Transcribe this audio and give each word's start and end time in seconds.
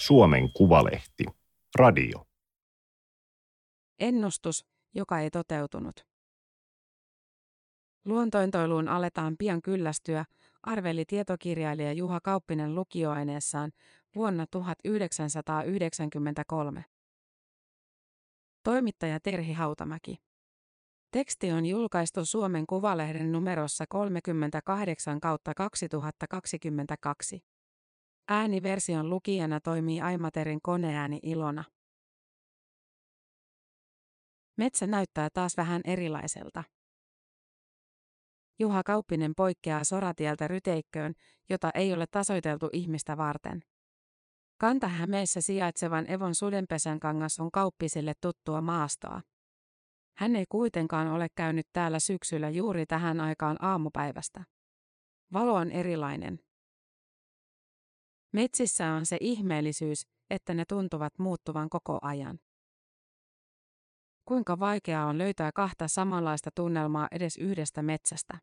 Suomen 0.00 0.52
Kuvalehti. 0.52 1.24
Radio. 1.74 2.26
Ennustus, 3.98 4.66
joka 4.94 5.18
ei 5.18 5.30
toteutunut. 5.30 6.06
Luontointoiluun 8.04 8.88
aletaan 8.88 9.36
pian 9.36 9.62
kyllästyä, 9.62 10.24
arveli 10.62 11.04
tietokirjailija 11.04 11.92
Juha 11.92 12.20
Kauppinen 12.20 12.74
lukioaineessaan 12.74 13.72
vuonna 14.14 14.46
1993. 14.50 16.84
Toimittaja 18.64 19.20
Terhi 19.20 19.52
Hautamäki. 19.52 20.16
Teksti 21.10 21.52
on 21.52 21.66
julkaistu 21.66 22.24
Suomen 22.24 22.66
Kuvalehden 22.66 23.32
numerossa 23.32 23.84
38 23.88 25.20
kautta 25.20 25.54
2022. 25.54 27.40
Ääniversion 28.32 29.10
lukijana 29.10 29.60
toimii 29.60 30.00
Aimaterin 30.00 30.58
koneääni 30.62 31.20
Ilona. 31.22 31.64
Metsä 34.56 34.86
näyttää 34.86 35.28
taas 35.32 35.56
vähän 35.56 35.82
erilaiselta. 35.84 36.64
Juha 38.58 38.82
Kauppinen 38.82 39.32
poikkeaa 39.36 39.84
soratieltä 39.84 40.48
ryteikköön, 40.48 41.14
jota 41.48 41.70
ei 41.74 41.92
ole 41.92 42.06
tasoiteltu 42.10 42.68
ihmistä 42.72 43.16
varten. 43.16 43.62
Kanta-Hämeessä 44.58 45.40
sijaitsevan 45.40 46.10
Evon 46.10 46.34
sudenpesän 46.34 47.00
kangas 47.00 47.40
on 47.40 47.50
kauppisille 47.50 48.12
tuttua 48.20 48.60
maastoa. 48.60 49.20
Hän 50.16 50.36
ei 50.36 50.44
kuitenkaan 50.48 51.08
ole 51.08 51.26
käynyt 51.34 51.66
täällä 51.72 51.98
syksyllä 51.98 52.50
juuri 52.50 52.86
tähän 52.86 53.20
aikaan 53.20 53.56
aamupäivästä. 53.64 54.44
Valo 55.32 55.54
on 55.54 55.70
erilainen. 55.70 56.49
Metsissä 58.32 58.92
on 58.92 59.06
se 59.06 59.18
ihmeellisyys, 59.20 60.06
että 60.30 60.54
ne 60.54 60.64
tuntuvat 60.64 61.18
muuttuvan 61.18 61.68
koko 61.68 61.98
ajan. 62.02 62.38
Kuinka 64.24 64.58
vaikeaa 64.58 65.06
on 65.06 65.18
löytää 65.18 65.50
kahta 65.54 65.88
samanlaista 65.88 66.50
tunnelmaa 66.54 67.08
edes 67.10 67.36
yhdestä 67.36 67.82
metsästä? 67.82 68.38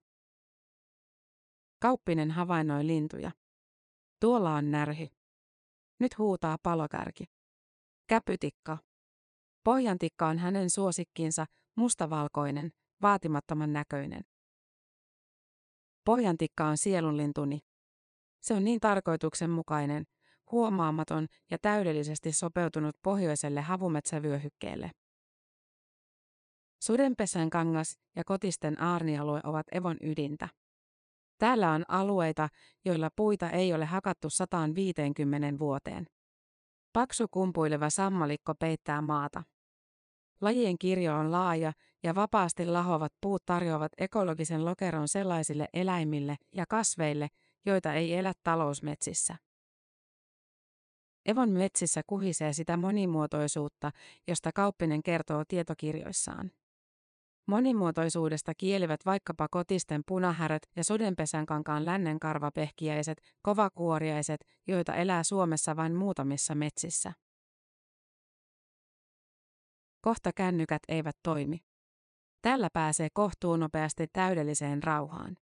Kauppinen 1.79 2.31
havainnoi 2.31 2.87
lintuja. 2.87 3.31
Tuolla 4.19 4.55
on 4.55 4.71
närhi. 4.71 5.09
Nyt 5.99 6.17
huutaa 6.17 6.57
palokärki. 6.63 7.25
Käpytikka. 8.07 8.77
Pohjantikka 9.63 10.27
on 10.27 10.37
hänen 10.37 10.69
suosikkinsa, 10.69 11.45
mustavalkoinen, 11.75 12.71
vaatimattoman 13.01 13.73
näköinen. 13.73 14.21
Pohjantikka 16.05 16.65
on 16.65 16.77
sielunlintuni. 16.77 17.59
Se 18.47 18.53
on 18.53 18.63
niin 18.63 18.79
tarkoituksenmukainen, 18.79 20.03
huomaamaton 20.51 21.27
ja 21.51 21.57
täydellisesti 21.57 22.31
sopeutunut 22.31 22.95
pohjoiselle 23.03 23.61
havumetsävyöhykkeelle. 23.61 24.91
Sudenpesän 26.83 27.49
kangas 27.49 27.99
ja 28.15 28.23
kotisten 28.23 28.81
aarnialue 28.81 29.41
ovat 29.43 29.67
Evon 29.71 29.97
ydintä. 30.03 30.49
Täällä 31.37 31.71
on 31.71 31.85
alueita, 31.87 32.49
joilla 32.85 33.09
puita 33.15 33.49
ei 33.49 33.73
ole 33.73 33.85
hakattu 33.85 34.29
150 34.29 35.59
vuoteen. 35.59 36.07
Paksu 36.93 37.27
kumpuileva 37.31 37.89
sammalikko 37.89 38.55
peittää 38.55 39.01
maata. 39.01 39.43
Lajien 40.41 40.77
kirjo 40.77 41.15
on 41.15 41.31
laaja 41.31 41.71
ja 42.03 42.15
vapaasti 42.15 42.65
lahovat 42.65 43.13
puut 43.21 43.45
tarjoavat 43.45 43.91
ekologisen 43.97 44.65
lokeron 44.65 45.07
sellaisille 45.07 45.67
eläimille 45.73 46.35
ja 46.55 46.65
kasveille, 46.69 47.27
joita 47.65 47.93
ei 47.93 48.13
elä 48.13 48.33
talousmetsissä. 48.43 49.35
Evon 51.25 51.49
metsissä 51.49 52.01
kuhisee 52.07 52.53
sitä 52.53 52.77
monimuotoisuutta, 52.77 53.91
josta 54.27 54.51
Kauppinen 54.51 55.03
kertoo 55.03 55.43
tietokirjoissaan. 55.47 56.51
Monimuotoisuudesta 57.47 58.53
kielivät 58.57 58.99
vaikkapa 59.05 59.47
kotisten 59.51 60.01
punahärät 60.07 60.61
ja 60.75 60.83
sudenpesänkankaan 60.83 61.85
lännenkarvapehkiäiset, 61.85 63.21
kovakuoriaiset, 63.41 64.45
joita 64.67 64.95
elää 64.95 65.23
Suomessa 65.23 65.75
vain 65.75 65.95
muutamissa 65.95 66.55
metsissä. 66.55 67.13
Kohta 70.01 70.31
kännykät 70.35 70.81
eivät 70.87 71.17
toimi. 71.23 71.59
Tällä 72.41 72.69
pääsee 72.73 73.07
kohtuunopeasti 73.13 74.07
täydelliseen 74.13 74.83
rauhaan. 74.83 75.37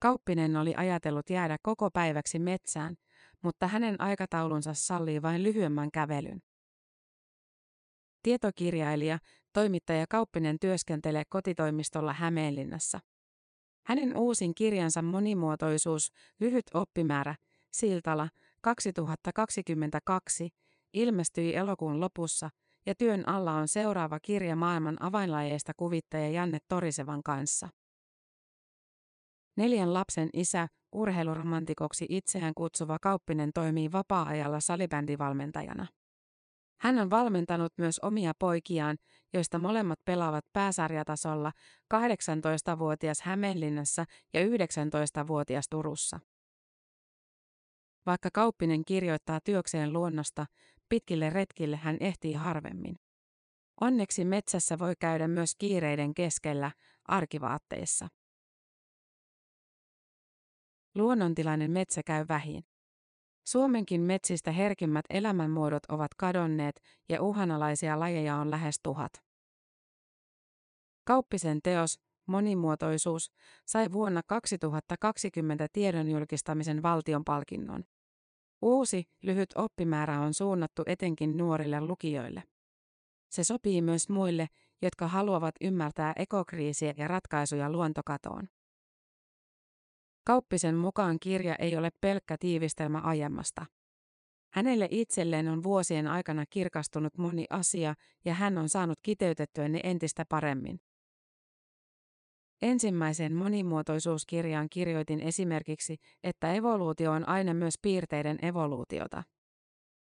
Kauppinen 0.00 0.56
oli 0.56 0.74
ajatellut 0.76 1.30
jäädä 1.30 1.56
koko 1.62 1.90
päiväksi 1.90 2.38
metsään, 2.38 2.96
mutta 3.42 3.66
hänen 3.66 4.00
aikataulunsa 4.00 4.74
sallii 4.74 5.22
vain 5.22 5.42
lyhyemmän 5.42 5.90
kävelyn. 5.90 6.42
Tietokirjailija, 8.22 9.18
toimittaja 9.52 10.06
Kauppinen 10.08 10.58
työskentelee 10.60 11.22
kotitoimistolla 11.28 12.12
Hämeenlinnassa. 12.12 13.00
Hänen 13.86 14.16
uusin 14.16 14.54
kirjansa 14.54 15.02
Monimuotoisuus, 15.02 16.12
lyhyt 16.40 16.66
oppimäärä, 16.74 17.34
Siltala, 17.70 18.28
2022, 18.60 20.48
ilmestyi 20.92 21.54
elokuun 21.54 22.00
lopussa 22.00 22.50
ja 22.86 22.94
työn 22.94 23.28
alla 23.28 23.52
on 23.52 23.68
seuraava 23.68 24.20
kirja 24.20 24.56
maailman 24.56 25.02
avainlajeista 25.02 25.72
kuvittaja 25.76 26.28
Janne 26.28 26.58
Torisevan 26.68 27.22
kanssa. 27.22 27.68
Neljän 29.58 29.94
lapsen 29.94 30.28
isä, 30.32 30.68
urheiluromantikoksi 30.92 32.06
itseään 32.08 32.54
kutsuva 32.54 32.98
Kauppinen 32.98 33.50
toimii 33.54 33.92
vapaa-ajalla 33.92 34.60
salibändivalmentajana. 34.60 35.86
Hän 36.80 36.98
on 36.98 37.10
valmentanut 37.10 37.72
myös 37.78 37.98
omia 37.98 38.32
poikiaan, 38.38 38.96
joista 39.34 39.58
molemmat 39.58 39.98
pelaavat 40.04 40.44
pääsarjatasolla 40.52 41.52
18-vuotias 41.94 43.20
Hämeenlinnassa 43.20 44.04
ja 44.34 44.40
19-vuotias 44.40 45.68
Turussa. 45.70 46.20
Vaikka 48.06 48.28
Kauppinen 48.32 48.84
kirjoittaa 48.84 49.40
työkseen 49.44 49.92
luonnosta, 49.92 50.46
pitkille 50.88 51.30
retkille 51.30 51.76
hän 51.76 51.96
ehtii 52.00 52.32
harvemmin. 52.32 52.96
Onneksi 53.80 54.24
metsässä 54.24 54.78
voi 54.78 54.94
käydä 55.00 55.28
myös 55.28 55.54
kiireiden 55.58 56.14
keskellä, 56.14 56.70
arkivaatteissa. 57.04 58.08
Luonnontilainen 60.94 61.70
metsä 61.70 62.02
käy 62.02 62.24
vähin. 62.28 62.64
Suomenkin 63.44 64.00
metsistä 64.00 64.52
herkimmät 64.52 65.04
elämänmuodot 65.10 65.82
ovat 65.88 66.14
kadonneet 66.14 66.80
ja 67.08 67.22
uhanalaisia 67.22 68.00
lajeja 68.00 68.36
on 68.36 68.50
lähes 68.50 68.80
tuhat. 68.82 69.12
Kauppisen 71.04 71.60
teos, 71.62 72.00
Monimuotoisuus, 72.26 73.32
sai 73.66 73.92
vuonna 73.92 74.22
2020 74.26 75.66
tiedon 75.72 76.10
julkistamisen 76.10 76.82
valtion 76.82 77.24
palkinnon. 77.24 77.84
Uusi, 78.62 79.04
lyhyt 79.22 79.50
oppimäärä 79.54 80.20
on 80.20 80.34
suunnattu 80.34 80.82
etenkin 80.86 81.36
nuorille 81.36 81.80
lukijoille. 81.80 82.42
Se 83.30 83.44
sopii 83.44 83.82
myös 83.82 84.08
muille, 84.08 84.48
jotka 84.82 85.08
haluavat 85.08 85.54
ymmärtää 85.60 86.12
ekokriisiä 86.16 86.94
ja 86.96 87.08
ratkaisuja 87.08 87.70
luontokatoon. 87.72 88.48
Kauppisen 90.28 90.74
mukaan 90.74 91.16
kirja 91.20 91.56
ei 91.56 91.76
ole 91.76 91.90
pelkkä 92.00 92.36
tiivistelmä 92.40 92.98
aiemmasta. 92.98 93.66
Hänelle 94.52 94.88
itselleen 94.90 95.48
on 95.48 95.62
vuosien 95.62 96.06
aikana 96.06 96.44
kirkastunut 96.50 97.18
moni 97.18 97.44
asia 97.50 97.94
ja 98.24 98.34
hän 98.34 98.58
on 98.58 98.68
saanut 98.68 98.98
kiteytettyä 99.02 99.68
ne 99.68 99.80
entistä 99.84 100.24
paremmin. 100.28 100.80
Ensimmäiseen 102.62 103.34
monimuotoisuuskirjaan 103.34 104.68
kirjoitin 104.70 105.20
esimerkiksi, 105.20 105.96
että 106.24 106.52
evoluutio 106.52 107.12
on 107.12 107.28
aina 107.28 107.54
myös 107.54 107.74
piirteiden 107.82 108.38
evoluutiota. 108.42 109.22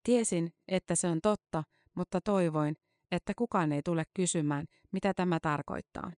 Tiesin, 0.03 0.53
että 0.67 0.95
se 0.95 1.07
on 1.07 1.21
totta, 1.21 1.63
mutta 1.95 2.21
toivoin, 2.21 2.75
että 3.11 3.33
kukaan 3.37 3.71
ei 3.71 3.81
tule 3.85 4.03
kysymään, 4.13 4.65
mitä 4.91 5.13
tämä 5.13 5.39
tarkoittaa. 5.41 6.11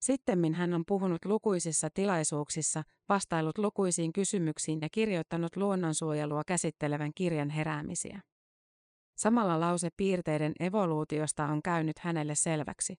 Sittemmin 0.00 0.54
hän 0.54 0.74
on 0.74 0.84
puhunut 0.86 1.24
lukuisissa 1.24 1.88
tilaisuuksissa, 1.94 2.82
vastailut 3.08 3.58
lukuisiin 3.58 4.12
kysymyksiin 4.12 4.78
ja 4.82 4.88
kirjoittanut 4.92 5.56
luonnonsuojelua 5.56 6.42
käsittelevän 6.46 7.10
kirjan 7.14 7.50
heräämisiä. 7.50 8.20
Samalla 9.16 9.60
lause 9.60 9.88
piirteiden 9.96 10.52
evoluutiosta 10.60 11.44
on 11.44 11.62
käynyt 11.62 11.98
hänelle 11.98 12.34
selväksi. 12.34 12.94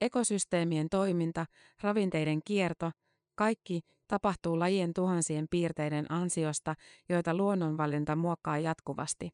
Ekosysteemien 0.00 0.88
toiminta, 0.88 1.46
ravinteiden 1.82 2.40
kierto, 2.44 2.90
kaikki 3.34 3.80
tapahtuu 4.08 4.58
lajien 4.58 4.94
tuhansien 4.94 5.46
piirteiden 5.50 6.12
ansiosta, 6.12 6.74
joita 7.08 7.34
luonnonvalinta 7.34 8.16
muokkaa 8.16 8.58
jatkuvasti. 8.58 9.30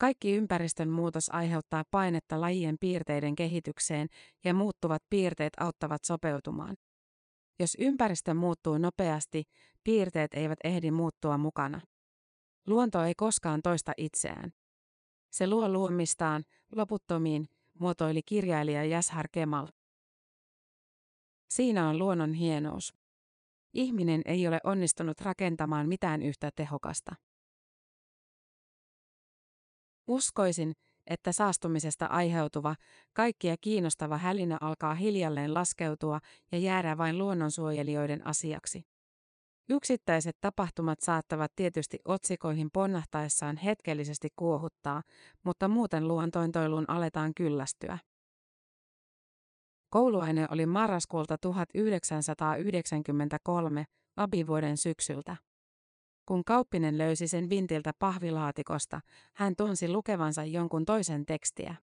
Kaikki 0.00 0.32
ympäristön 0.32 0.88
muutos 0.88 1.28
aiheuttaa 1.32 1.84
painetta 1.90 2.40
lajien 2.40 2.76
piirteiden 2.80 3.34
kehitykseen 3.34 4.08
ja 4.44 4.54
muuttuvat 4.54 5.02
piirteet 5.10 5.52
auttavat 5.60 6.04
sopeutumaan. 6.04 6.76
Jos 7.58 7.76
ympäristö 7.80 8.34
muuttuu 8.34 8.78
nopeasti, 8.78 9.44
piirteet 9.84 10.34
eivät 10.34 10.58
ehdi 10.64 10.90
muuttua 10.90 11.38
mukana. 11.38 11.80
Luonto 12.66 13.04
ei 13.04 13.14
koskaan 13.14 13.62
toista 13.62 13.92
itseään. 13.96 14.52
Se 15.30 15.46
luo 15.46 15.68
luomistaan, 15.68 16.44
loputtomiin, 16.76 17.46
muotoili 17.78 18.22
kirjailija 18.22 18.84
Jashar 18.84 19.28
Kemal. 19.32 19.66
Siinä 21.50 21.88
on 21.88 21.98
luonnon 21.98 22.34
hienous. 22.34 22.94
Ihminen 23.74 24.22
ei 24.24 24.48
ole 24.48 24.60
onnistunut 24.64 25.20
rakentamaan 25.20 25.88
mitään 25.88 26.22
yhtä 26.22 26.50
tehokasta. 26.56 27.14
Uskoisin, 30.10 30.72
että 31.06 31.32
saastumisesta 31.32 32.06
aiheutuva, 32.06 32.74
kaikkia 33.12 33.56
kiinnostava 33.60 34.18
hälinä 34.18 34.58
alkaa 34.60 34.94
hiljalleen 34.94 35.54
laskeutua 35.54 36.20
ja 36.52 36.58
jäädä 36.58 36.98
vain 36.98 37.18
luonnonsuojelijoiden 37.18 38.26
asiaksi. 38.26 38.82
Yksittäiset 39.68 40.36
tapahtumat 40.40 41.00
saattavat 41.00 41.52
tietysti 41.56 41.98
otsikoihin 42.04 42.68
ponnahtaessaan 42.72 43.56
hetkellisesti 43.56 44.28
kuohuttaa, 44.36 45.02
mutta 45.42 45.68
muuten 45.68 46.08
luontointoiluun 46.08 46.84
aletaan 46.88 47.32
kyllästyä. 47.36 47.98
Kouluaine 49.90 50.46
oli 50.50 50.66
marraskuulta 50.66 51.38
1993, 51.38 53.84
abivuoden 54.16 54.76
syksyltä. 54.76 55.36
Kun 56.30 56.44
kauppinen 56.44 56.98
löysi 56.98 57.28
sen 57.28 57.50
vintiltä 57.50 57.92
pahvilaatikosta, 57.98 59.00
hän 59.34 59.56
tunsi 59.56 59.88
lukevansa 59.88 60.44
jonkun 60.44 60.84
toisen 60.84 61.26
tekstiä. 61.26 61.74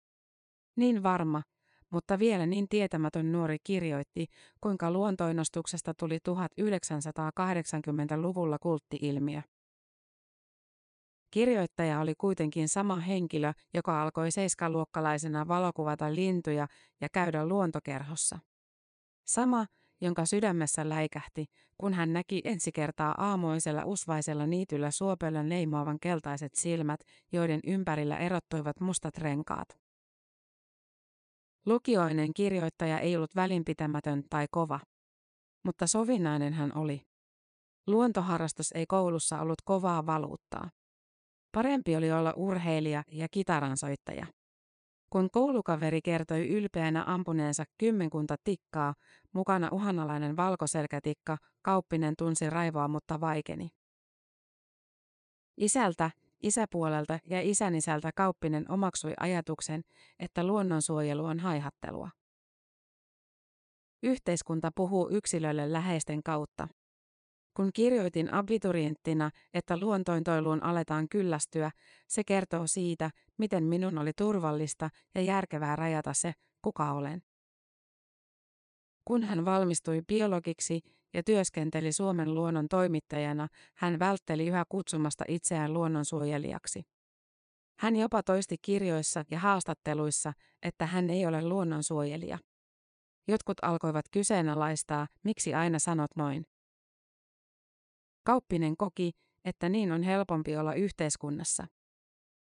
Niin 0.75 1.03
varma, 1.03 1.43
mutta 1.89 2.19
vielä 2.19 2.45
niin 2.45 2.69
tietämätön 2.69 3.31
nuori 3.31 3.57
kirjoitti, 3.63 4.27
kuinka 4.61 4.91
luontoinnostuksesta 4.91 5.93
tuli 5.93 6.17
1980-luvulla 6.17 8.59
kulttiilmiö. 8.59 9.41
Kirjoittaja 11.31 11.99
oli 11.99 12.13
kuitenkin 12.17 12.69
sama 12.69 12.95
henkilö, 12.95 13.53
joka 13.73 14.01
alkoi 14.01 14.31
seiskaluokkalaisena 14.31 15.47
valokuvata 15.47 16.15
lintuja 16.15 16.67
ja 17.01 17.07
käydä 17.13 17.47
luontokerhossa. 17.47 18.39
Sama, 19.25 19.65
jonka 20.01 20.25
sydämessä 20.25 20.89
läikähti, 20.89 21.45
kun 21.77 21.93
hän 21.93 22.13
näki 22.13 22.41
ensi 22.43 22.71
kertaa 22.71 23.15
aamuisella 23.17 23.85
usvaisella 23.85 24.47
niityllä 24.47 24.91
suopelön 24.91 25.49
leimaavan 25.49 25.99
keltaiset 25.99 26.55
silmät, 26.55 26.99
joiden 27.31 27.59
ympärillä 27.67 28.17
erottuivat 28.17 28.79
mustat 28.79 29.17
renkaat. 29.17 29.67
Lukioinen 31.65 32.33
kirjoittaja 32.33 32.99
ei 32.99 33.15
ollut 33.15 33.35
välinpitämätön 33.35 34.23
tai 34.29 34.47
kova. 34.51 34.79
Mutta 35.65 35.87
sovinnainen 35.87 36.53
hän 36.53 36.77
oli. 36.77 37.01
Luontoharrastus 37.87 38.71
ei 38.71 38.85
koulussa 38.85 39.41
ollut 39.41 39.61
kovaa 39.65 40.05
valuuttaa. 40.05 40.69
Parempi 41.51 41.95
oli 41.95 42.11
olla 42.11 42.33
urheilija 42.35 43.03
ja 43.11 43.27
kitaransoittaja. 43.31 44.25
Kun 45.09 45.29
koulukaveri 45.31 46.01
kertoi 46.01 46.49
ylpeänä 46.49 47.03
ampuneensa 47.07 47.63
kymmenkunta 47.77 48.35
tikkaa, 48.43 48.95
mukana 49.33 49.69
uhanalainen 49.71 50.37
valkoselkätikka, 50.37 51.37
kauppinen 51.61 52.13
tunsi 52.17 52.49
raivoa, 52.49 52.87
mutta 52.87 53.21
vaikeni. 53.21 53.69
Isältä, 55.57 56.11
isäpuolelta 56.43 57.19
ja 57.25 57.41
isänisältä 57.41 58.11
kauppinen 58.15 58.71
omaksui 58.71 59.13
ajatuksen, 59.19 59.81
että 60.19 60.43
luonnonsuojelu 60.43 61.25
on 61.25 61.39
haihattelua. 61.39 62.09
Yhteiskunta 64.03 64.71
puhuu 64.75 65.09
yksilölle 65.09 65.73
läheisten 65.73 66.23
kautta. 66.23 66.67
Kun 67.57 67.69
kirjoitin 67.73 68.33
abiturienttina, 68.33 69.31
että 69.53 69.77
luontointoiluun 69.77 70.63
aletaan 70.63 71.09
kyllästyä, 71.09 71.71
se 72.07 72.23
kertoo 72.23 72.67
siitä, 72.67 73.11
miten 73.37 73.63
minun 73.63 73.97
oli 73.97 74.11
turvallista 74.17 74.89
ja 75.15 75.21
järkevää 75.21 75.75
rajata 75.75 76.13
se, 76.13 76.33
kuka 76.61 76.91
olen. 76.91 77.21
Kun 79.05 79.23
hän 79.23 79.45
valmistui 79.45 80.01
biologiksi 80.07 80.81
ja 81.13 81.23
työskenteli 81.23 81.91
Suomen 81.91 82.33
luonnon 82.33 82.67
toimittajana, 82.69 83.47
hän 83.75 83.99
vältteli 83.99 84.47
yhä 84.47 84.63
kutsumasta 84.69 85.23
itseään 85.27 85.73
luonnonsuojelijaksi. 85.73 86.83
Hän 87.79 87.95
jopa 87.95 88.23
toisti 88.23 88.55
kirjoissa 88.61 89.25
ja 89.31 89.39
haastatteluissa, 89.39 90.33
että 90.61 90.85
hän 90.85 91.09
ei 91.09 91.25
ole 91.25 91.41
luonnonsuojelija. 91.41 92.39
Jotkut 93.27 93.57
alkoivat 93.61 94.05
kyseenalaistaa, 94.11 95.07
miksi 95.23 95.53
aina 95.53 95.79
sanot 95.79 96.11
noin. 96.15 96.45
Kauppinen 98.27 98.77
koki, 98.77 99.11
että 99.45 99.69
niin 99.69 99.91
on 99.91 100.03
helpompi 100.03 100.57
olla 100.57 100.73
yhteiskunnassa. 100.73 101.67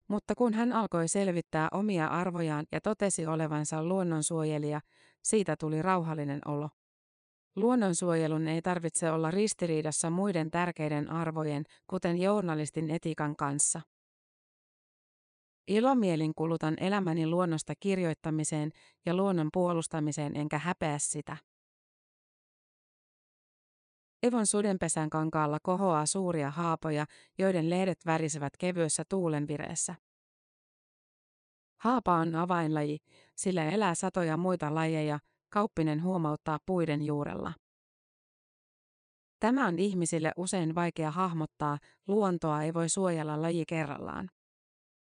Mutta 0.08 0.34
kun 0.34 0.54
hän 0.54 0.72
alkoi 0.72 1.08
selvittää 1.08 1.68
omia 1.72 2.06
arvojaan 2.06 2.66
ja 2.72 2.80
totesi 2.80 3.26
olevansa 3.26 3.84
luonnonsuojelija, 3.84 4.80
siitä 5.22 5.56
tuli 5.56 5.82
rauhallinen 5.82 6.40
olo. 6.44 6.68
Luonnonsuojelun 7.56 8.48
ei 8.48 8.62
tarvitse 8.62 9.10
olla 9.10 9.30
ristiriidassa 9.30 10.10
muiden 10.10 10.50
tärkeiden 10.50 11.10
arvojen, 11.10 11.64
kuten 11.86 12.20
journalistin 12.20 12.90
etikan 12.90 13.36
kanssa. 13.36 13.80
Ilomielin 15.68 16.32
kulutan 16.36 16.74
elämäni 16.80 17.26
luonnosta 17.26 17.72
kirjoittamiseen 17.80 18.70
ja 19.06 19.14
luonnon 19.14 19.48
puolustamiseen 19.52 20.36
enkä 20.36 20.58
häpeä 20.58 20.98
sitä. 20.98 21.36
Evon 24.22 24.46
sudenpesän 24.46 25.10
kankaalla 25.10 25.58
kohoaa 25.62 26.06
suuria 26.06 26.50
haapoja, 26.50 27.06
joiden 27.38 27.70
lehdet 27.70 27.98
värisevät 28.06 28.52
kevyessä 28.58 29.02
tuulenvireessä. 29.08 29.94
Haapa 31.80 32.14
on 32.14 32.34
avainlaji, 32.34 32.98
sillä 33.36 33.64
elää 33.64 33.94
satoja 33.94 34.36
muita 34.36 34.74
lajeja, 34.74 35.18
kauppinen 35.48 36.02
huomauttaa 36.02 36.58
puiden 36.66 37.02
juurella. 37.02 37.52
Tämä 39.40 39.66
on 39.66 39.78
ihmisille 39.78 40.32
usein 40.36 40.74
vaikea 40.74 41.10
hahmottaa, 41.10 41.78
luontoa 42.08 42.62
ei 42.62 42.74
voi 42.74 42.88
suojella 42.88 43.42
laji 43.42 43.64
kerrallaan. 43.66 44.28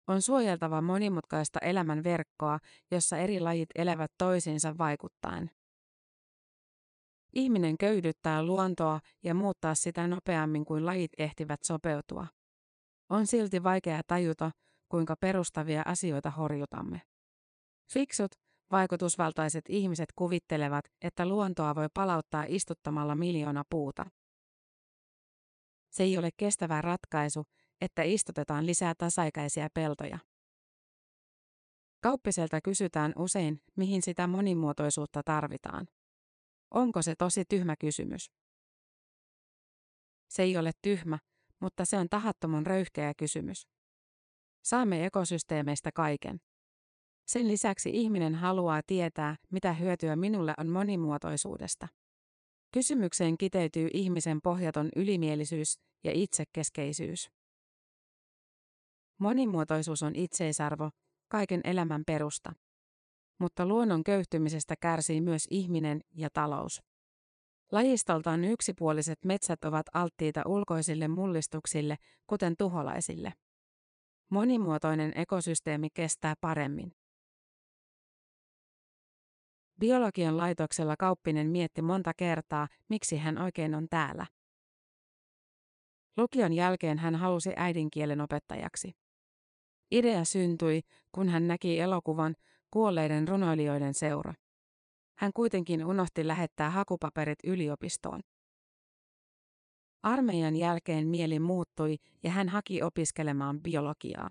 On 0.08 0.22
suojeltava 0.22 0.82
monimutkaista 0.82 1.60
elämän 1.60 2.04
verkkoa, 2.04 2.60
jossa 2.92 3.18
eri 3.18 3.40
lajit 3.40 3.70
elävät 3.76 4.12
toisiinsa 4.18 4.78
vaikuttaen. 4.78 5.52
Ihminen 7.36 7.78
köydyttää 7.78 8.44
luontoa 8.44 9.00
ja 9.24 9.34
muuttaa 9.34 9.76
sitä 9.76 10.08
nopeammin 10.08 10.66
kuin 10.66 10.86
lajit 10.86 11.12
ehtivät 11.18 11.60
sopeutua. 11.64 12.28
On 13.10 13.28
silti 13.28 13.64
vaikea 13.64 14.02
tajuta, 14.08 14.52
kuinka 14.90 15.16
perustavia 15.20 15.82
asioita 15.86 16.32
horjutamme. 16.32 17.02
Fiksut, 17.94 18.32
vaikutusvaltaiset 18.72 19.66
ihmiset 19.70 20.10
kuvittelevat, 20.16 20.86
että 21.02 21.26
luontoa 21.26 21.76
voi 21.76 21.88
palauttaa 21.94 22.46
istuttamalla 22.48 23.16
miljoona 23.16 23.64
puuta. 23.70 24.06
Se 25.92 26.04
ei 26.04 26.18
ole 26.18 26.30
kestävä 26.38 26.82
ratkaisu, 26.82 27.44
että 27.82 28.04
istutetaan 28.04 28.66
lisää 28.66 28.94
tasaikäisiä 28.98 29.68
peltoja. 29.74 30.20
Kauppiselta 32.02 32.62
kysytään 32.62 33.14
usein, 33.18 33.62
mihin 33.76 34.02
sitä 34.02 34.28
monimuotoisuutta 34.28 35.22
tarvitaan. 35.26 35.88
Onko 36.76 37.02
se 37.02 37.16
tosi 37.16 37.44
tyhmä 37.50 37.76
kysymys? 37.80 38.32
Se 40.28 40.44
ei 40.44 40.58
ole 40.58 40.72
tyhmä, 40.82 41.20
mutta 41.60 41.86
se 41.86 41.98
on 41.98 42.08
tahattoman 42.10 42.66
röyhkeä 42.66 43.14
kysymys. 43.18 43.68
Saamme 44.64 45.06
ekosysteemeistä 45.06 45.92
kaiken. 45.92 46.40
Sen 47.28 47.48
lisäksi 47.48 47.90
ihminen 47.94 48.36
haluaa 48.36 48.82
tietää, 48.88 49.36
mitä 49.52 49.74
hyötyä 49.74 50.16
minulle 50.16 50.54
on 50.58 50.70
monimuotoisuudesta. 50.70 51.88
Kysymykseen 52.72 53.38
kiteytyy 53.38 53.90
ihmisen 53.94 54.40
pohjaton 54.44 54.90
ylimielisyys 54.96 55.80
ja 56.04 56.12
itsekeskeisyys. 56.14 57.30
Monimuotoisuus 59.20 60.04
on 60.04 60.16
itseisarvo, 60.16 60.90
kaiken 61.28 61.62
elämän 61.64 62.04
perusta 62.08 62.54
mutta 63.40 63.66
luonnon 63.66 64.04
köyhtymisestä 64.04 64.76
kärsii 64.82 65.22
myös 65.22 65.48
ihminen 65.50 66.02
ja 66.14 66.30
talous. 66.34 66.82
Lajistoltaan 67.72 68.44
yksipuoliset 68.44 69.20
metsät 69.26 69.66
ovat 69.66 69.86
alttiita 69.94 70.42
ulkoisille 70.46 71.08
mullistuksille, 71.08 71.96
kuten 72.28 72.56
tuholaisille. 72.58 73.34
Monimuotoinen 74.30 75.12
ekosysteemi 75.16 75.88
kestää 75.94 76.34
paremmin. 76.42 76.92
Biologian 79.80 80.38
laitoksella 80.38 80.96
Kauppinen 80.98 81.48
mietti 81.48 81.82
monta 81.82 82.12
kertaa, 82.18 82.68
miksi 82.90 83.18
hän 83.18 83.38
oikein 83.38 83.76
on 83.76 83.88
täällä. 83.90 84.26
Lukion 86.18 86.54
jälkeen 86.54 86.98
hän 86.98 87.16
halusi 87.16 87.54
äidinkielen 87.56 88.22
opettajaksi. 88.22 88.92
Idea 89.92 90.26
syntyi, 90.26 90.82
kun 91.12 91.30
hän 91.30 91.48
näki 91.48 91.80
elokuvan 91.80 92.36
Kuolleiden 92.76 93.28
runoilijoiden 93.28 93.94
seura. 93.94 94.34
Hän 95.18 95.32
kuitenkin 95.34 95.86
unohti 95.86 96.28
lähettää 96.28 96.70
hakupaperit 96.70 97.40
yliopistoon. 97.44 98.22
Armeijan 100.04 100.56
jälkeen 100.56 101.08
mieli 101.08 101.40
muuttui 101.40 101.98
ja 102.24 102.32
hän 102.32 102.50
haki 102.50 102.84
opiskelemaan 102.84 103.62
biologiaa. 103.62 104.30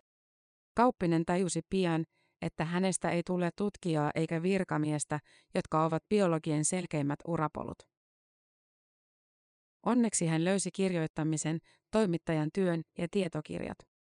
Kauppinen 0.75 1.25
tajusi 1.25 1.61
pian, 1.71 2.05
että 2.43 2.65
hänestä 2.65 3.11
ei 3.11 3.23
tule 3.27 3.51
tutkijaa 3.57 4.11
eikä 4.15 4.43
virkamiestä, 4.43 5.21
jotka 5.55 5.85
ovat 5.85 6.03
biologien 6.09 6.65
selkeimmät 6.65 7.19
urapolut. 7.27 7.79
Onneksi 9.87 10.27
hän 10.27 10.45
löysi 10.45 10.71
kirjoittamisen, 10.73 11.59
toimittajan 11.91 12.49
työn 12.55 12.83
ja 12.99 13.07
tietokirjat. 13.11 13.94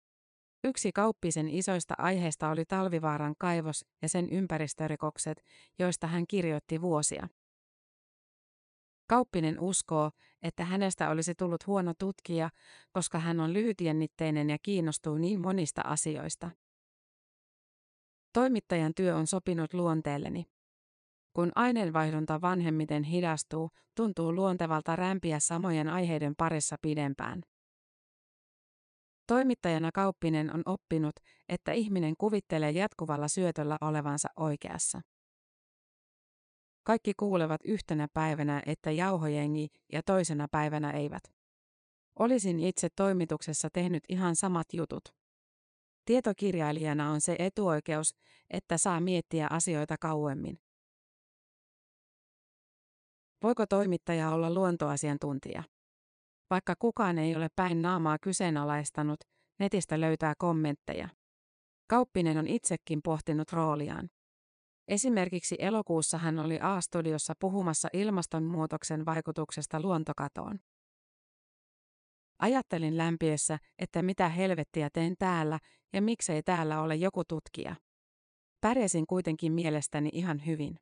Yksi 0.64 0.92
kauppisen 0.92 1.50
isoista 1.50 1.94
aiheista 1.98 2.50
oli 2.50 2.66
Talvivaaran 2.66 3.36
kaivos 3.40 3.86
ja 4.02 4.10
sen 4.10 4.30
ympäristörikokset, 4.30 5.44
joista 5.80 6.08
hän 6.08 6.28
kirjoitti 6.28 6.82
vuosia. 6.82 7.28
Kauppinen 9.10 9.60
uskoo, 9.60 10.12
että 10.44 10.66
hänestä 10.66 11.10
olisi 11.10 11.36
tullut 11.36 11.68
huono 11.68 11.94
tutkija, 12.00 12.50
koska 12.92 13.20
hän 13.20 13.40
on 13.40 13.54
lyhytjännitteinen 13.54 14.50
ja 14.50 14.58
kiinnostuu 14.64 15.18
niin 15.18 15.42
monista 15.42 15.82
asioista. 15.82 16.52
Toimittajan 18.34 18.94
työ 18.96 19.16
on 19.16 19.28
sopinut 19.28 19.74
luonteelleni. 19.74 20.46
Kun 21.34 21.52
aineenvaihdunta 21.56 22.42
vanhemmiten 22.42 23.04
hidastuu, 23.04 23.70
tuntuu 23.96 24.36
luontevalta 24.36 24.96
rämpiä 24.96 25.40
samojen 25.40 25.88
aiheiden 25.88 26.34
parissa 26.36 26.76
pidempään. 26.82 27.44
Toimittajana 29.28 29.92
Kauppinen 29.92 30.56
on 30.56 30.62
oppinut, 30.66 31.16
että 31.50 31.72
ihminen 31.72 32.14
kuvittelee 32.18 32.72
jatkuvalla 32.72 33.28
syötöllä 33.28 33.78
olevansa 33.82 34.30
oikeassa. 34.36 35.02
Kaikki 36.84 37.14
kuulevat 37.14 37.62
yhtenä 37.66 38.08
päivänä, 38.14 38.62
että 38.66 38.92
jauhojengi 38.92 39.68
ja 39.94 40.04
toisena 40.04 40.48
päivänä 40.52 40.92
eivät. 40.92 41.24
Olisin 42.20 42.60
itse 42.60 42.88
toimituksessa 42.96 43.70
tehnyt 43.74 44.04
ihan 44.10 44.36
samat 44.36 44.68
jutut. 44.74 45.04
Tietokirjailijana 46.06 47.12
on 47.12 47.22
se 47.22 47.36
etuoikeus, 47.40 48.16
että 48.50 48.78
saa 48.78 49.00
miettiä 49.00 49.48
asioita 49.50 49.98
kauemmin. 49.98 50.60
Voiko 53.44 53.66
toimittaja 53.66 54.30
olla 54.30 54.54
luontoasiantuntija? 54.54 55.64
Vaikka 56.52 56.76
kukaan 56.80 57.18
ei 57.18 57.36
ole 57.36 57.48
päin 57.56 57.82
naamaa 57.82 58.18
kyseenalaistanut, 58.20 59.20
netistä 59.60 60.02
löytää 60.02 60.34
kommentteja. 60.38 61.10
Kauppinen 61.90 62.38
on 62.38 62.48
itsekin 62.48 63.00
pohtinut 63.04 63.52
rooliaan. 63.52 64.10
Esimerkiksi 64.88 65.56
elokuussa 65.60 66.18
hän 66.18 66.40
oli 66.40 66.60
A-studiossa 66.62 67.34
puhumassa 67.40 67.88
ilmastonmuutoksen 67.94 69.06
vaikutuksesta 69.06 69.82
luontokatoon. 69.82 70.60
Ajattelin 72.40 72.98
lämpiössä, 72.98 73.60
että 73.80 74.02
mitä 74.02 74.30
helvettiä 74.30 74.90
teen 74.94 75.16
täällä 75.20 75.60
ja 75.94 76.02
miksei 76.02 76.44
täällä 76.44 76.82
ole 76.82 76.96
joku 76.96 77.24
tutkija. 77.24 77.76
Pärjäsin 78.62 79.08
kuitenkin 79.08 79.54
mielestäni 79.54 80.10
ihan 80.14 80.46
hyvin. 80.46 80.80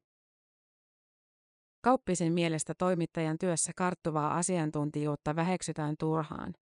Kauppisen 1.82 2.34
mielestä 2.34 2.74
toimittajan 2.74 3.38
työssä 3.38 3.72
karttuvaa 3.76 4.38
asiantuntijuutta 4.38 5.36
väheksytään 5.36 5.96
turhaan. 6.00 6.54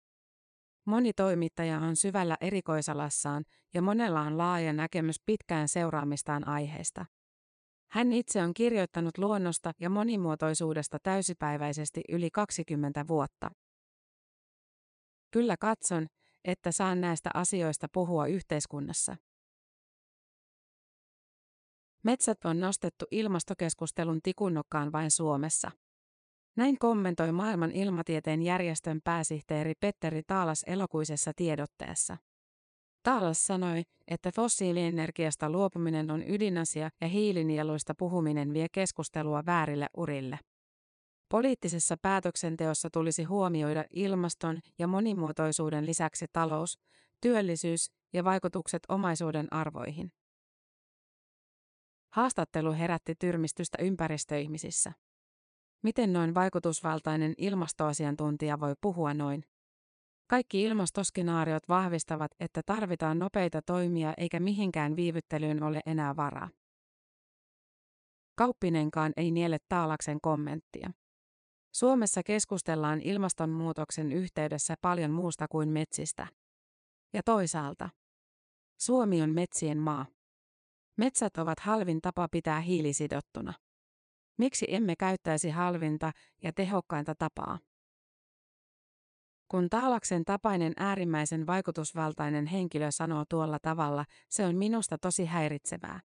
Moni 0.87 1.13
toimittaja 1.13 1.79
on 1.79 1.97
syvällä 1.97 2.37
erikoisalassaan 2.41 3.45
ja 3.75 3.83
monella 3.83 4.21
on 4.21 4.39
laaja 4.39 4.73
näkemys 4.73 5.17
pitkään 5.27 5.69
seuraamistaan 5.69 6.49
aiheesta. 6.49 7.07
Hän 7.91 8.13
itse 8.13 8.43
on 8.43 8.55
kirjoittanut 8.55 9.19
luonnosta 9.19 9.73
ja 9.81 9.91
monimuotoisuudesta 9.91 10.99
täysipäiväisesti 11.03 12.01
yli 12.09 12.31
20 12.31 13.09
vuotta. 13.09 13.51
Kyllä 15.31 15.57
katson, 15.57 16.07
että 16.45 16.73
saan 16.73 17.01
näistä 17.01 17.31
asioista 17.35 17.87
puhua 17.93 18.27
yhteiskunnassa. 18.27 19.17
Metsät 22.07 22.45
on 22.45 22.61
nostettu 22.61 23.05
ilmastokeskustelun 23.11 24.23
tikunnokkaan 24.23 24.93
vain 24.93 25.11
Suomessa. 25.11 25.71
Näin 26.57 26.79
kommentoi 26.79 27.33
maailman 27.33 27.73
ilmatieteen 27.73 28.43
järjestön 28.43 29.01
pääsihteeri 29.05 29.73
Petteri 29.81 30.23
Taalas 30.27 30.65
elokuisessa 30.67 31.33
tiedotteessa. 31.37 32.17
Taalas 33.03 33.47
sanoi, 33.47 33.83
että 34.09 34.33
fossiilienergiasta 34.37 35.51
luopuminen 35.51 36.11
on 36.11 36.23
ydinasia 36.29 36.91
ja 37.01 37.09
hiilinieluista 37.09 37.95
puhuminen 37.99 38.55
vie 38.55 38.67
keskustelua 38.73 39.43
väärille 39.47 39.87
urille. 39.97 40.39
Poliittisessa 41.29 41.97
päätöksenteossa 42.03 42.91
tulisi 42.91 43.25
huomioida 43.25 43.85
ilmaston 43.91 44.59
ja 44.79 44.87
monimuotoisuuden 44.87 45.87
lisäksi 45.87 46.27
talous, 46.33 46.79
työllisyys 47.21 47.91
ja 48.13 48.25
vaikutukset 48.25 48.83
omaisuuden 48.89 49.53
arvoihin. 49.53 50.13
Haastattelu 52.17 52.73
herätti 52.73 53.15
tyrmistystä 53.15 53.79
ympäristöihmisissä. 53.83 54.93
Miten 55.83 56.13
noin 56.13 56.35
vaikutusvaltainen 56.35 57.35
ilmastoasiantuntija 57.39 58.61
voi 58.61 58.75
puhua 58.81 59.15
noin? 59.15 59.43
Kaikki 60.27 60.63
ilmastoskenaariot 60.63 61.69
vahvistavat, 61.69 62.31
että 62.41 62.61
tarvitaan 62.67 63.19
nopeita 63.19 63.63
toimia 63.63 64.15
eikä 64.17 64.41
mihinkään 64.41 64.97
viivyttelyyn 64.97 65.63
ole 65.63 65.81
enää 65.87 66.17
varaa. 66.17 66.49
Kauppinenkaan 68.37 69.13
ei 69.17 69.31
niele 69.31 69.59
Taalaksen 69.69 70.19
kommenttia. 70.23 70.91
Suomessa 71.75 72.23
keskustellaan 72.23 73.01
ilmastonmuutoksen 73.01 74.13
yhteydessä 74.13 74.75
paljon 74.83 75.11
muusta 75.11 75.49
kuin 75.49 75.69
metsistä. 75.69 76.27
Ja 77.13 77.23
toisaalta, 77.23 77.91
Suomi 78.81 79.23
on 79.23 79.31
metsien 79.31 79.79
maa. 79.79 80.16
Metsät 80.97 81.37
ovat 81.37 81.61
halvin 81.61 82.01
tapa 82.01 82.29
pitää 82.29 82.61
hiili 82.61 82.93
sidottuna. 82.93 83.55
Miksi 84.39 84.67
emme 84.69 84.97
käyttäisi 84.97 85.51
halvinta 85.51 86.13
ja 86.43 86.53
tehokkainta 86.53 87.15
tapaa? 87.15 87.59
Kun 89.49 89.71
Taalaksen 89.71 90.25
tapainen 90.25 90.73
äärimmäisen 90.77 91.47
vaikutusvaltainen 91.47 92.47
henkilö 92.47 92.91
sanoo 92.91 93.25
tuolla 93.31 93.59
tavalla, 93.63 94.05
se 94.29 94.47
on 94.47 94.57
minusta 94.57 94.99
tosi 94.99 95.25
häiritsevää. 95.25 96.01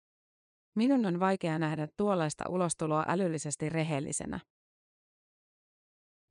Minun 0.75 1.07
on 1.07 1.21
vaikea 1.21 1.59
nähdä 1.59 1.89
tuollaista 1.97 2.45
ulostuloa 2.49 3.05
älyllisesti 3.09 3.69
rehellisenä. 3.69 4.41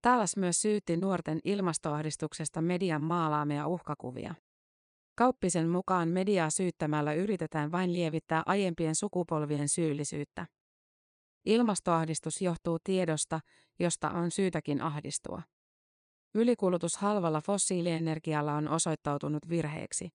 Taalas 0.01 0.37
myös 0.37 0.61
syytti 0.61 0.97
nuorten 0.97 1.39
ilmastoahdistuksesta 1.43 2.61
median 2.61 3.03
maalaamia 3.03 3.67
uhkakuvia. 3.67 4.35
Kauppisen 5.19 5.69
mukaan 5.69 6.09
mediaa 6.09 6.49
syyttämällä 6.49 7.13
yritetään 7.13 7.71
vain 7.71 7.93
lievittää 7.93 8.43
aiempien 8.45 8.95
sukupolvien 8.95 9.69
syyllisyyttä. 9.69 10.47
Ilmastoahdistus 11.45 12.41
johtuu 12.41 12.77
tiedosta, 12.83 13.39
josta 13.79 14.09
on 14.09 14.31
syytäkin 14.31 14.81
ahdistua. 14.81 15.41
Ylikulutus 16.35 16.97
halvalla 16.97 17.41
fossiilienergialla 17.41 18.53
on 18.53 18.67
osoittautunut 18.67 19.49
virheeksi. 19.49 20.09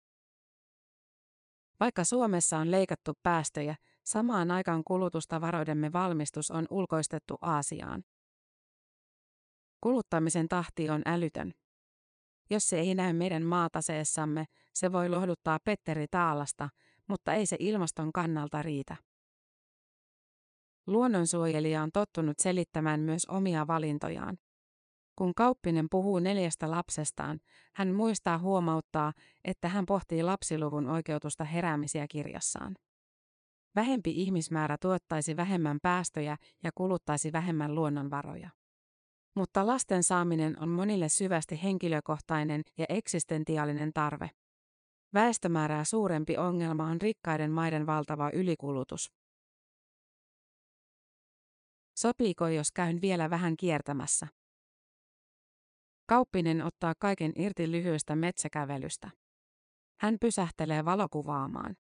Vaikka 1.79 2.03
Suomessa 2.03 2.57
on 2.57 2.71
leikattu 2.71 3.13
päästöjä, 3.23 3.75
samaan 4.03 4.51
aikaan 4.51 4.83
kulutustavaroidemme 4.83 5.93
valmistus 5.93 6.51
on 6.51 6.65
ulkoistettu 6.69 7.37
Aasiaan. 7.41 8.03
Kuluttamisen 9.81 10.47
tahti 10.47 10.89
on 10.89 11.01
älytön. 11.05 11.53
Jos 12.51 12.69
se 12.69 12.79
ei 12.79 12.95
näy 12.95 13.13
meidän 13.13 13.43
maataseessamme, 13.43 14.45
se 14.73 14.91
voi 14.91 15.09
lohduttaa 15.09 15.59
Petteri 15.63 16.05
Taalasta, 16.11 16.69
mutta 17.07 17.33
ei 17.33 17.45
se 17.45 17.55
ilmaston 17.59 18.11
kannalta 18.11 18.61
riitä. 18.61 18.95
Luonnonsuojelija 20.87 21.83
on 21.83 21.91
tottunut 21.91 22.39
selittämään 22.39 22.99
myös 22.99 23.25
omia 23.25 23.67
valintojaan. 23.67 24.37
Kun 25.15 25.33
kauppinen 25.35 25.87
puhuu 25.91 26.19
neljästä 26.19 26.71
lapsestaan, 26.71 27.39
hän 27.75 27.95
muistaa 27.95 28.37
huomauttaa, 28.37 29.13
että 29.45 29.67
hän 29.67 29.85
pohtii 29.85 30.23
lapsiluvun 30.23 30.89
oikeutusta 30.89 31.43
heräämisiä 31.43 32.07
kirjassaan. 32.07 32.75
Vähempi 33.75 34.11
ihmismäärä 34.11 34.77
tuottaisi 34.81 35.35
vähemmän 35.37 35.77
päästöjä 35.81 36.37
ja 36.63 36.71
kuluttaisi 36.75 37.31
vähemmän 37.31 37.75
luonnonvaroja. 37.75 38.49
Mutta 39.35 39.67
lasten 39.67 40.03
saaminen 40.03 40.59
on 40.59 40.69
monille 40.69 41.09
syvästi 41.09 41.63
henkilökohtainen 41.63 42.61
ja 42.77 42.85
eksistentiaalinen 42.89 43.93
tarve. 43.93 44.29
Väestömäärää 45.13 45.83
suurempi 45.83 46.37
ongelma 46.37 46.85
on 46.85 47.01
rikkaiden 47.01 47.51
maiden 47.51 47.85
valtava 47.85 48.29
ylikulutus. 48.33 49.11
Sopiiko, 51.97 52.47
jos 52.47 52.71
käyn 52.71 53.01
vielä 53.01 53.29
vähän 53.29 53.57
kiertämässä? 53.57 54.27
Kauppinen 56.05 56.61
ottaa 56.61 56.93
kaiken 56.99 57.31
irti 57.35 57.71
lyhyestä 57.71 58.15
metsäkävelystä. 58.15 59.11
Hän 60.01 60.17
pysähtelee 60.21 60.85
valokuvaamaan. 60.85 61.75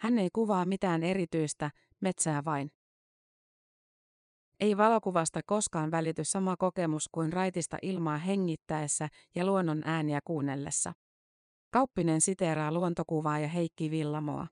Hän 0.00 0.18
ei 0.18 0.28
kuvaa 0.32 0.64
mitään 0.64 1.02
erityistä, 1.02 1.70
metsää 2.00 2.44
vain. 2.44 2.70
Ei 4.60 4.76
valokuvasta 4.76 5.40
koskaan 5.46 5.90
välity 5.90 6.24
sama 6.24 6.56
kokemus 6.56 7.08
kuin 7.12 7.32
raitista 7.32 7.76
ilmaa 7.82 8.18
hengittäessä 8.18 9.08
ja 9.34 9.46
luonnon 9.46 9.82
ääniä 9.84 10.20
kuunnellessa. 10.24 10.92
Kauppinen 11.70 12.20
siteeraa 12.20 12.72
luontokuvaa 12.72 13.38
ja 13.38 13.48
Heikki 13.48 13.90
Villamoa. 13.90 14.46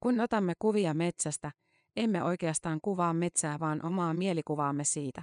Kun 0.00 0.20
otamme 0.20 0.52
kuvia 0.58 0.94
metsästä, 0.94 1.52
emme 1.96 2.22
oikeastaan 2.22 2.78
kuvaa 2.82 3.12
metsää, 3.12 3.60
vaan 3.60 3.84
omaa 3.84 4.14
mielikuvaamme 4.14 4.84
siitä. 4.84 5.22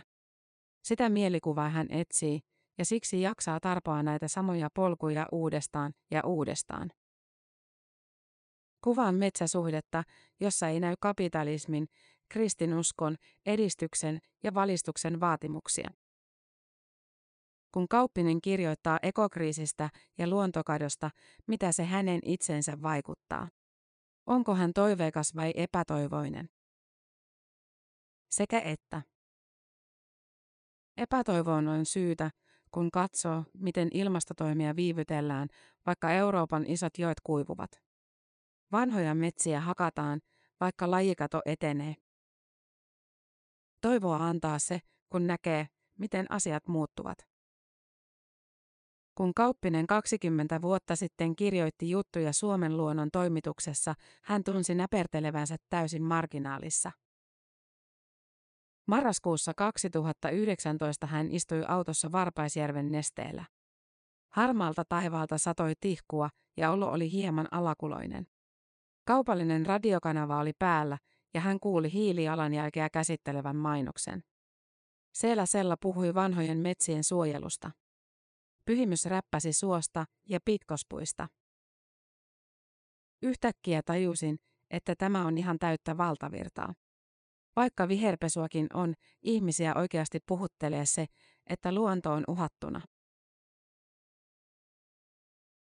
Sitä 0.83 1.09
mielikuvaa 1.09 1.69
hän 1.69 1.87
etsii, 1.89 2.39
ja 2.77 2.85
siksi 2.85 3.21
jaksaa 3.21 3.59
tarpoa 3.59 4.03
näitä 4.03 4.27
samoja 4.27 4.69
polkuja 4.73 5.27
uudestaan 5.31 5.93
ja 6.11 6.21
uudestaan. 6.25 6.91
Kuvaan 8.83 9.15
metsäsuhdetta, 9.15 10.03
jossa 10.39 10.67
ei 10.67 10.79
näy 10.79 10.95
kapitalismin, 10.99 11.87
kristinuskon, 12.33 13.15
edistyksen 13.45 14.19
ja 14.43 14.53
valistuksen 14.53 15.19
vaatimuksia. 15.19 15.89
Kun 17.71 17.87
Kauppinen 17.87 18.41
kirjoittaa 18.41 18.99
ekokriisistä 19.03 19.89
ja 20.17 20.27
luontokadosta, 20.27 21.09
mitä 21.47 21.71
se 21.71 21.83
hänen 21.83 22.19
itsensä 22.23 22.81
vaikuttaa. 22.81 23.47
Onko 24.25 24.55
hän 24.55 24.73
toiveikas 24.73 25.35
vai 25.35 25.53
epätoivoinen? 25.55 26.49
Sekä 28.29 28.59
että. 28.59 29.01
Epätoivoon 30.97 31.67
on 31.67 31.85
syytä, 31.85 32.31
kun 32.71 32.91
katsoo, 32.91 33.43
miten 33.53 33.89
ilmastotoimia 33.93 34.75
viivytellään, 34.75 35.47
vaikka 35.85 36.11
Euroopan 36.11 36.65
isot 36.67 36.97
joet 36.97 37.17
kuivuvat. 37.23 37.71
Vanhoja 38.71 39.15
metsiä 39.15 39.61
hakataan, 39.61 40.21
vaikka 40.59 40.91
lajikato 40.91 41.41
etenee. 41.45 41.95
Toivoa 43.83 44.17
antaa 44.17 44.59
se, 44.59 44.79
kun 45.09 45.27
näkee, 45.27 45.67
miten 45.99 46.25
asiat 46.29 46.67
muuttuvat. 46.67 47.17
Kun 49.15 49.33
Kauppinen 49.33 49.87
20 49.87 50.61
vuotta 50.61 50.95
sitten 50.95 51.35
kirjoitti 51.35 51.89
juttuja 51.89 52.33
Suomen 52.33 52.77
luonnon 52.77 53.09
toimituksessa, 53.11 53.93
hän 54.23 54.43
tunsi 54.43 54.75
näpertelevänsä 54.75 55.55
täysin 55.69 56.03
marginaalissa. 56.03 56.91
Marraskuussa 58.87 59.53
2019 59.57 61.07
hän 61.07 61.31
istui 61.31 61.63
autossa 61.67 62.11
Varpaisjärven 62.11 62.91
nesteellä. 62.91 63.45
Harmaalta 64.29 64.85
taivaalta 64.89 65.37
satoi 65.37 65.73
tihkua 65.79 66.29
ja 66.57 66.71
olo 66.71 66.91
oli 66.91 67.11
hieman 67.11 67.47
alakuloinen. 67.51 68.27
Kaupallinen 69.05 69.65
radiokanava 69.65 70.39
oli 70.39 70.53
päällä 70.59 70.97
ja 71.33 71.41
hän 71.41 71.59
kuuli 71.59 71.93
hiilijalanjälkeä 71.93 72.89
käsittelevän 72.89 73.55
mainoksen. 73.55 74.23
Siellä 75.13 75.45
Sella 75.45 75.77
puhui 75.77 76.13
vanhojen 76.13 76.57
metsien 76.57 77.03
suojelusta. 77.03 77.71
Pyhimys 78.65 79.05
räppäsi 79.05 79.53
suosta 79.53 80.05
ja 80.29 80.39
pitkospuista. 80.45 81.27
Yhtäkkiä 83.21 83.81
tajusin, 83.85 84.39
että 84.69 84.95
tämä 84.95 85.25
on 85.25 85.37
ihan 85.37 85.59
täyttä 85.59 85.97
valtavirtaa. 85.97 86.73
Vaikka 87.55 87.87
viherpesuakin 87.87 88.67
on, 88.73 88.93
ihmisiä 89.21 89.73
oikeasti 89.75 90.19
puhuttelee 90.25 90.85
se, 90.85 91.05
että 91.47 91.71
luonto 91.71 92.11
on 92.11 92.23
uhattuna. 92.27 92.81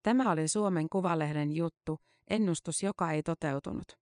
Tämä 0.03 0.31
oli 0.31 0.47
Suomen 0.47 0.89
Kuvalehden 0.89 1.51
juttu, 1.51 1.99
ennustus 2.29 2.83
joka 2.83 3.11
ei 3.11 3.23
toteutunut. 3.23 4.01